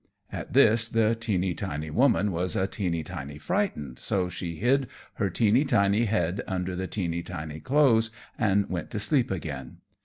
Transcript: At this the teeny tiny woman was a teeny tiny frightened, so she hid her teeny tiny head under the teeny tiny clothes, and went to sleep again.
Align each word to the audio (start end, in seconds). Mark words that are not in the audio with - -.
At 0.31 0.53
this 0.53 0.89
the 0.89 1.13
teeny 1.13 1.53
tiny 1.53 1.91
woman 1.91 2.31
was 2.31 2.55
a 2.55 2.65
teeny 2.65 3.03
tiny 3.03 3.37
frightened, 3.37 3.99
so 3.99 4.29
she 4.29 4.55
hid 4.55 4.87
her 5.17 5.29
teeny 5.29 5.63
tiny 5.63 6.05
head 6.05 6.41
under 6.47 6.75
the 6.75 6.87
teeny 6.87 7.21
tiny 7.21 7.59
clothes, 7.59 8.09
and 8.35 8.67
went 8.67 8.89
to 8.89 8.99
sleep 8.99 9.29
again. 9.29 9.77